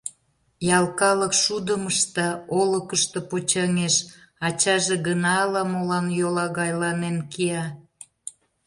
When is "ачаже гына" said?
4.47-5.31